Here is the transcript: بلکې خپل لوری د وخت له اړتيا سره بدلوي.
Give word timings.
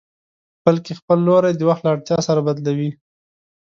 بلکې 0.65 0.93
خپل 0.99 1.17
لوری 1.27 1.53
د 1.55 1.61
وخت 1.69 1.81
له 1.83 1.89
اړتيا 1.95 2.17
سره 2.27 2.39
بدلوي. 2.47 2.91